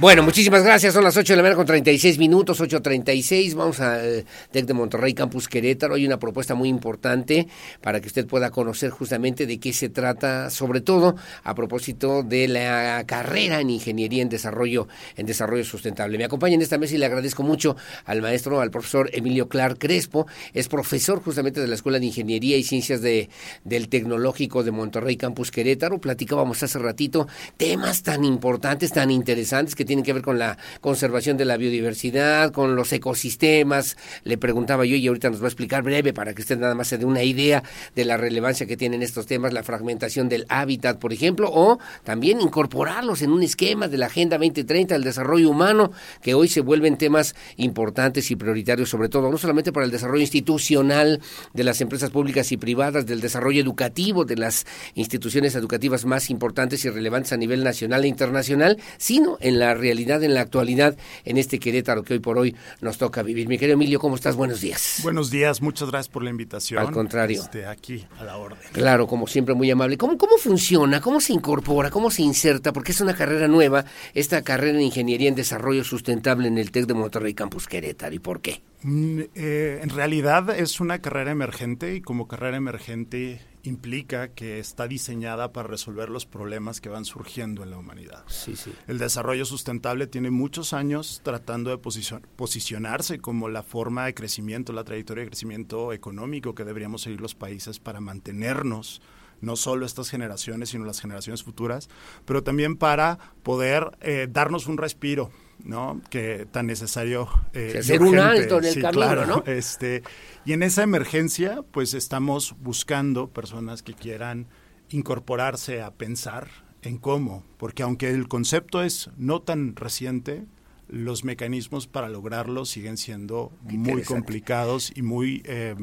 [0.00, 0.92] Bueno, muchísimas gracias.
[0.92, 3.54] Son las 8 de la mañana con 36 minutos, 8.36.
[3.54, 5.94] Vamos al TEC de Monterrey, Campus Querétaro.
[5.94, 7.46] Hay una propuesta muy importante
[7.80, 11.14] para que usted pueda conocer justamente de qué se trata, sobre todo
[11.44, 16.18] a propósito de la carrera en Ingeniería en Desarrollo, en Desarrollo Sustentable.
[16.18, 19.78] Me acompaña en esta mesa y le agradezco mucho al maestro, al profesor Emilio Clark
[19.78, 20.26] Crespo.
[20.54, 23.30] Es profesor justamente de la Escuela de Ingeniería y Ciencias de,
[23.62, 26.00] del Tecnológico de Monterrey, Campus Querétaro.
[26.00, 31.36] Platicábamos hace ratito temas tan importantes, tan interesantes que tienen que ver con la conservación
[31.36, 33.96] de la biodiversidad, con los ecosistemas.
[34.24, 36.88] Le preguntaba yo y ahorita nos va a explicar breve para que usted nada más
[36.88, 37.62] se dé una idea
[37.94, 42.40] de la relevancia que tienen estos temas, la fragmentación del hábitat, por ejemplo, o también
[42.40, 45.92] incorporarlos en un esquema de la Agenda 2030 del desarrollo humano,
[46.22, 50.22] que hoy se vuelven temas importantes y prioritarios, sobre todo, no solamente para el desarrollo
[50.22, 51.20] institucional
[51.52, 56.84] de las empresas públicas y privadas, del desarrollo educativo de las instituciones educativas más importantes
[56.84, 61.38] y relevantes a nivel nacional e internacional, sino en la realidad en la actualidad en
[61.38, 63.48] este Querétaro que hoy por hoy nos toca vivir.
[63.48, 64.36] Mi querido Emilio, ¿cómo estás?
[64.36, 65.00] Buenos días.
[65.02, 66.80] Buenos días, muchas gracias por la invitación.
[66.80, 67.40] Al contrario.
[67.40, 68.58] Este, aquí, a la orden.
[68.72, 69.96] Claro, como siempre, muy amable.
[69.96, 71.00] ¿Cómo, ¿Cómo funciona?
[71.00, 71.90] ¿Cómo se incorpora?
[71.90, 72.72] ¿Cómo se inserta?
[72.72, 76.86] Porque es una carrera nueva, esta carrera en Ingeniería en Desarrollo Sustentable en el TEC
[76.86, 78.14] de Monterrey Campus Querétaro.
[78.14, 78.62] ¿Y por qué?
[78.82, 84.86] Mm, eh, en realidad es una carrera emergente y como carrera emergente implica que está
[84.86, 88.24] diseñada para resolver los problemas que van surgiendo en la humanidad.
[88.28, 88.72] Sí, sí.
[88.86, 94.84] El desarrollo sustentable tiene muchos años tratando de posicionarse como la forma de crecimiento, la
[94.84, 99.02] trayectoria de crecimiento económico que deberíamos seguir los países para mantenernos
[99.40, 101.88] no solo estas generaciones, sino las generaciones futuras,
[102.24, 105.30] pero también para poder eh, darnos un respiro,
[105.62, 106.00] ¿no?
[106.10, 107.28] Que tan necesario.
[107.52, 109.44] Eh, Hacer un alto en el camino, ¿no?
[109.46, 110.02] Este,
[110.44, 114.46] y en esa emergencia, pues estamos buscando personas que quieran
[114.90, 116.48] incorporarse a pensar
[116.82, 120.44] en cómo, porque aunque el concepto es no tan reciente,
[120.88, 125.74] los mecanismos para lograrlo siguen siendo muy complicados y muy eh,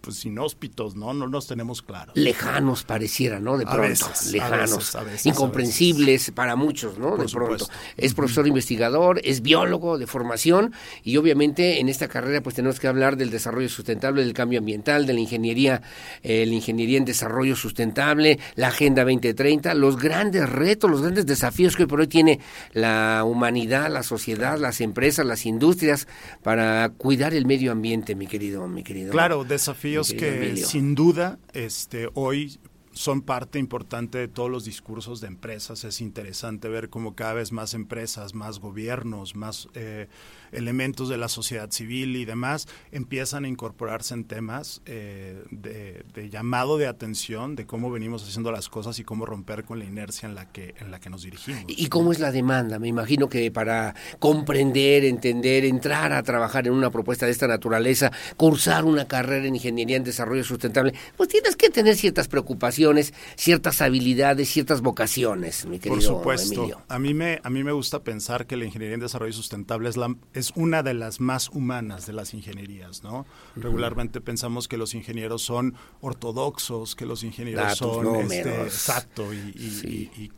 [0.00, 1.12] pues inhóspitos, ¿no?
[1.12, 2.16] No nos tenemos claros.
[2.16, 3.58] Lejanos pareciera, ¿no?
[3.58, 7.16] De pronto, lejanos, incomprensibles para muchos, ¿no?
[7.16, 7.68] de pronto.
[7.96, 10.72] Es profesor investigador, es biólogo de formación
[11.02, 15.06] y obviamente en esta carrera pues tenemos que hablar del desarrollo sustentable, del cambio ambiental,
[15.06, 15.82] de la ingeniería,
[16.22, 21.76] eh, la ingeniería en desarrollo sustentable, la Agenda 2030, los grandes retos, los grandes desafíos
[21.76, 22.40] que hoy por hoy tiene
[22.72, 26.08] la humanidad, la sociedad, las empresas, las industrias
[26.42, 29.12] para cuidar el medio ambiente, mi querido, mi querido.
[29.12, 32.58] Claro, desafíos que sin duda este, hoy
[33.00, 35.84] son parte importante de todos los discursos de empresas.
[35.84, 40.06] Es interesante ver cómo cada vez más empresas, más gobiernos, más eh,
[40.52, 46.76] elementos de la sociedad civil y demás empiezan a incorporarse en temas eh, de, llamado
[46.76, 50.34] de atención de cómo venimos haciendo las cosas y cómo romper con la inercia en
[50.34, 51.64] la que en la que nos dirigimos.
[51.68, 52.78] ¿Y cómo es la demanda?
[52.78, 58.12] Me imagino que para comprender, entender, entrar a trabajar en una propuesta de esta naturaleza,
[58.36, 62.89] cursar una carrera en ingeniería en desarrollo sustentable, pues tienes que tener ciertas preocupaciones,
[63.36, 66.68] ciertas habilidades, ciertas vocaciones, mi querido Por supuesto.
[66.88, 69.96] A mí me a mí me gusta pensar que la ingeniería en desarrollo sustentable es
[69.96, 73.26] la es una de las más humanas de las ingenierías, ¿no?
[73.56, 80.30] Regularmente pensamos que los ingenieros son ortodoxos, que los ingenieros son este, exacto y,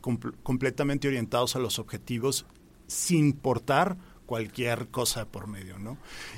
[0.43, 2.45] completamente orientados a los objetivos
[2.87, 5.97] sin importar cualquier cosa por medio, ¿no?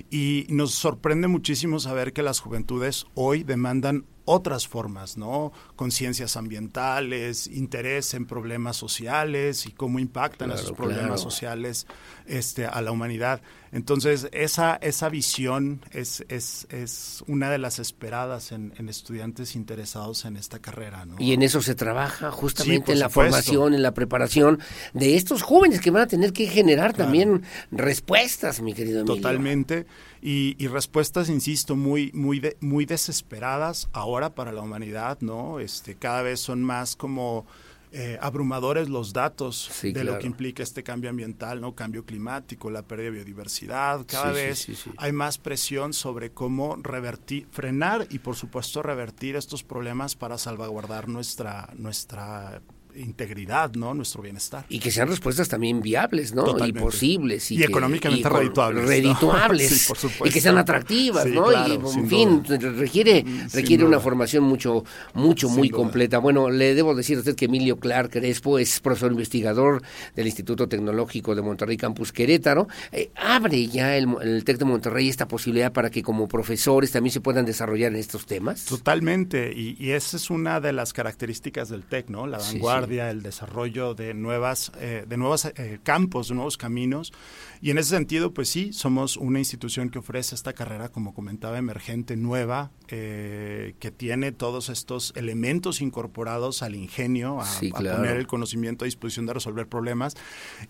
[0.10, 5.52] Y nos sorprende muchísimo saber que las juventudes hoy demandan otras formas, ¿no?
[5.76, 11.88] Conciencias ambientales, interés en problemas sociales y cómo impactan esos problemas sociales
[12.26, 13.42] este, a la humanidad.
[13.72, 20.38] Entonces, esa, esa visión es, es, es una de las esperadas en, estudiantes interesados en
[20.38, 21.18] esta carrera, ¿no?
[21.20, 24.60] Y en eso se trabaja justamente en la formación, en la preparación
[24.94, 29.16] de estos jóvenes que van a tener que generar también respuestas, mi querido Emilio.
[29.16, 29.86] Totalmente.
[30.22, 35.60] Y, y, respuestas, insisto, muy, muy, muy desesperadas ahora para la humanidad, ¿no?
[35.60, 37.46] Este, cada vez son más como
[37.92, 41.76] eh, abrumadores los datos de lo que implica este cambio ambiental, ¿no?
[41.76, 44.06] Cambio climático, la pérdida de biodiversidad.
[44.06, 44.68] Cada vez
[44.98, 51.08] hay más presión sobre cómo revertir, frenar y por supuesto revertir estos problemas para salvaguardar
[51.08, 52.62] nuestra, nuestra
[52.96, 53.94] integridad, ¿no?
[53.94, 54.66] Nuestro bienestar.
[54.70, 56.56] Y que sean respuestas también viables, ¿no?
[56.66, 57.52] Y posibles.
[57.52, 58.88] Y, económicamente redituables.
[58.88, 59.94] Redituables.
[60.24, 61.52] y que sean atractivas, ¿no?
[61.52, 62.44] y, en fin,
[62.78, 64.84] requiere, requiere una formación mucho,
[65.14, 66.20] mucho, muy completa.
[66.20, 69.82] Bueno, le debo decir a usted que Emilio Clark Crespo es profesor investigador
[70.16, 72.68] del Instituto Tecnológico de Monterrey Campus Querétaro.
[72.92, 77.12] Eh, abre ya el, el TEC de Monterrey esta posibilidad para que como profesores también
[77.12, 78.66] se puedan desarrollar en estos temas.
[78.66, 79.54] Totalmente.
[79.56, 82.28] Y, y esa es una de las características del TEC, ¿no?
[82.28, 87.14] La vanguardia, el desarrollo de nuevas, eh, de nuevos eh, campos, de nuevos caminos.
[87.62, 91.58] Y en ese sentido, pues sí, somos una institución que ofrece esta carrera, como comentaba,
[91.58, 98.86] emergente, nueva, eh, que tiene todos estos elementos incorporados al ingenio, a, poner el conocimiento
[98.86, 100.16] a disposición de resolver problemas.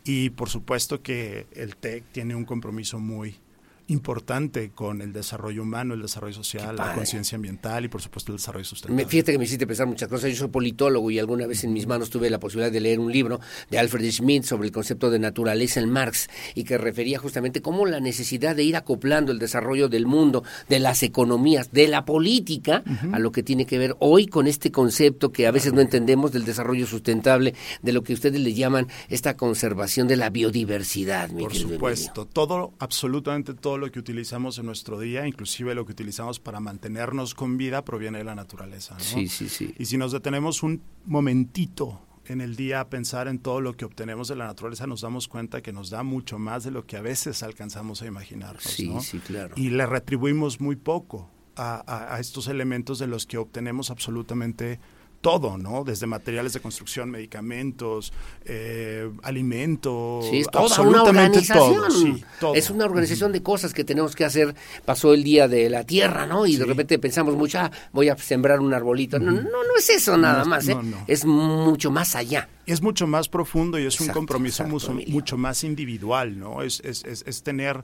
[0.03, 3.39] Y por supuesto que el TEC tiene un compromiso muy
[3.87, 8.37] importante con el desarrollo humano, el desarrollo social, la conciencia ambiental y por supuesto el
[8.37, 9.05] desarrollo sustentable.
[9.05, 10.31] fíjate que me hiciste pensar muchas cosas.
[10.31, 13.11] Yo soy politólogo y alguna vez en mis manos tuve la posibilidad de leer un
[13.11, 13.39] libro
[13.69, 17.85] de Alfred Schmidt sobre el concepto de naturaleza en Marx y que refería justamente cómo
[17.85, 22.83] la necesidad de ir acoplando el desarrollo del mundo, de las economías, de la política,
[23.11, 26.31] a lo que tiene que ver hoy con este concepto que a veces no entendemos
[26.31, 31.29] del desarrollo sustentable, de lo que ustedes le llaman esta conservación de la biodiversidad.
[31.29, 36.39] por supuesto, todo, absolutamente todo lo que utilizamos en nuestro día, inclusive lo que utilizamos
[36.39, 38.99] para mantenernos con vida, proviene de la naturaleza.
[38.99, 39.73] Sí, sí, sí.
[39.77, 43.85] Y si nos detenemos un momentito en el día a pensar en todo lo que
[43.85, 46.97] obtenemos de la naturaleza, nos damos cuenta que nos da mucho más de lo que
[46.97, 48.57] a veces alcanzamos a imaginar.
[48.59, 49.53] Sí, sí, claro.
[49.57, 54.79] Y le retribuimos muy poco a, a, estos elementos de los que obtenemos absolutamente
[55.25, 55.83] todo, ¿no?
[55.83, 58.13] Desde materiales de construcción, medicamentos,
[58.45, 62.23] eh, alimentos, sí, es toda una organización.
[62.53, 64.53] Es una organización de cosas que tenemos que hacer.
[64.85, 66.45] Pasó el día de la tierra, ¿no?
[66.45, 69.17] Y de repente pensamos mucho, ah, voy a sembrar un arbolito.
[69.17, 70.77] No, no, no es eso nada más, ¿eh?
[71.07, 72.47] Es mucho más allá.
[72.67, 76.61] Es mucho más profundo y es un compromiso mucho, más individual, ¿no?
[76.61, 77.83] Es, es, es, es tener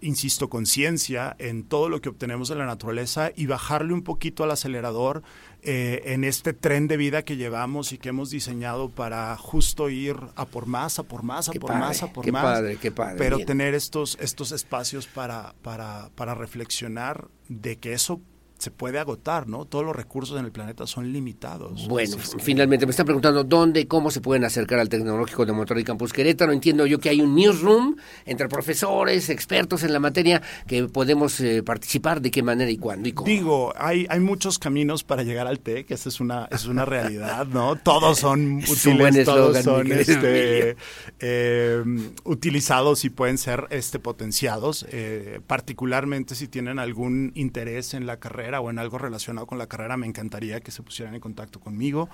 [0.00, 4.50] insisto, conciencia en todo lo que obtenemos de la naturaleza y bajarle un poquito al
[4.50, 5.22] acelerador
[5.62, 10.16] eh, en este tren de vida que llevamos y que hemos diseñado para justo ir
[10.36, 12.42] a por más, a por más, a por más, a por qué más.
[12.42, 18.20] Padre, qué padre, pero tener estos, estos espacios para, para, para reflexionar de que eso
[18.58, 19.64] se puede agotar, ¿no?
[19.64, 21.86] Todos los recursos en el planeta son limitados.
[21.86, 26.12] Bueno, finalmente me están preguntando dónde, cómo se pueden acercar al Tecnológico de Monterrey Campus
[26.12, 26.52] Querétaro.
[26.52, 27.96] Entiendo yo que hay un newsroom
[28.26, 33.08] entre profesores, expertos en la materia que podemos eh, participar, de qué manera y cuándo
[33.08, 33.28] y cómo.
[33.28, 37.46] Digo, hay, hay muchos caminos para llegar al TEC, esa es una, es una realidad,
[37.46, 37.76] ¿no?
[37.76, 40.76] Todos son útiles, todos son este,
[41.20, 41.84] eh,
[42.24, 48.47] utilizados y pueden ser este, potenciados, eh, particularmente si tienen algún interés en la carrera
[48.56, 52.08] o en algo relacionado con la carrera, me encantaría que se pusieran en contacto conmigo.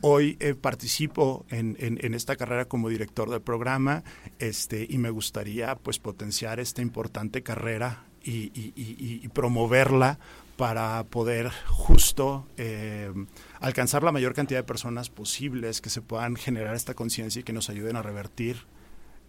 [0.00, 4.02] Hoy eh, participo en, en, esta carrera como director del programa
[4.38, 10.18] este, y me gustaría pues potenciar esta importante carrera y, y, promoverla
[10.56, 13.12] para poder justo eh,
[13.60, 17.52] alcanzar la mayor cantidad de personas posibles que se puedan generar esta conciencia y que
[17.52, 18.64] nos ayuden a revertir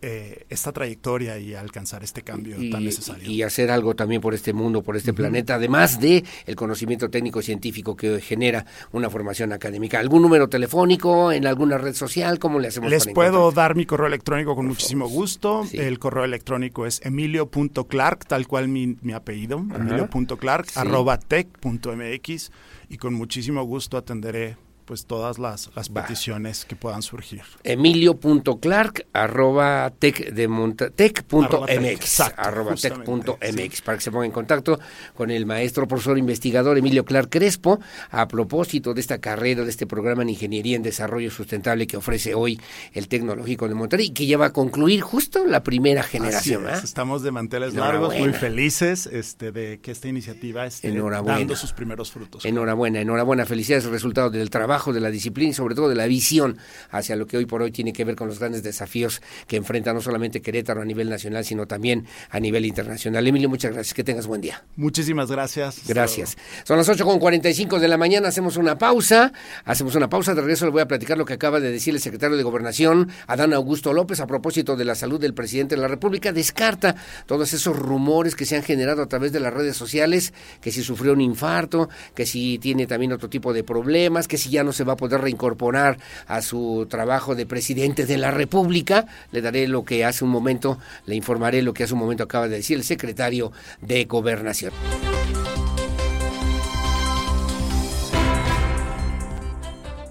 [0.01, 3.29] eh, esta trayectoria y alcanzar este cambio tan necesario.
[3.29, 7.41] Y hacer algo también por este mundo, por este planeta, además de el conocimiento técnico
[7.41, 9.99] científico que genera una formación académica.
[9.99, 12.37] ¿Algún número telefónico en alguna red social?
[12.37, 12.91] ¿Cómo le hacemos?
[12.91, 15.65] Les puedo dar mi correo electrónico con muchísimo gusto.
[15.73, 22.51] El correo electrónico es emilio.clark, tal cual mi, apellido, emilio.clark, arroba tech.mx
[22.89, 24.57] y con muchísimo gusto atenderé
[24.87, 27.41] pues todas las, las peticiones que puedan surgir.
[27.65, 30.47] Emilio.clark arroba tech de
[30.95, 34.79] tech.mx arroba tech.mx para que se ponga en contacto
[35.13, 39.85] con el maestro profesor investigador Emilio Clark Crespo a propósito de esta carrera, de este
[39.85, 42.57] programa en Ingeniería en Desarrollo Sustentable que ofrece hoy
[42.93, 46.65] el Tecnológico de Monterrey y que ya va a concluir justo la primera generación.
[46.65, 46.79] ¿ah?
[46.81, 52.09] Estamos de manteles largos, muy felices este, de que esta iniciativa esté dando sus primeros
[52.09, 52.45] frutos.
[52.45, 56.05] Enhorabuena, enhorabuena, felicidades el resultado del trabajo de la disciplina y sobre todo de la
[56.05, 56.57] visión
[56.91, 59.93] hacia lo que hoy por hoy tiene que ver con los grandes desafíos que enfrenta
[59.93, 63.25] no solamente Querétaro a nivel nacional, sino también a nivel internacional.
[63.27, 63.93] Emilio, muchas gracias.
[63.93, 64.63] Que tengas buen día.
[64.75, 65.81] Muchísimas gracias.
[65.87, 66.37] Gracias.
[66.63, 68.27] Son las 8.45 de la mañana.
[68.29, 69.33] Hacemos una pausa.
[69.65, 70.33] Hacemos una pausa.
[70.33, 73.09] De regreso le voy a platicar lo que acaba de decir el secretario de Gobernación,
[73.27, 76.31] Adán Augusto López, a propósito de la salud del presidente de la República.
[76.31, 80.71] Descarta todos esos rumores que se han generado a través de las redes sociales, que
[80.71, 84.63] si sufrió un infarto, que si tiene también otro tipo de problemas, que si ya
[84.67, 85.97] no se va a poder reincorporar
[86.27, 89.07] a su trabajo de presidente de la República.
[89.31, 92.47] Le daré lo que hace un momento, le informaré lo que hace un momento acaba
[92.47, 94.73] de decir el secretario de Gobernación.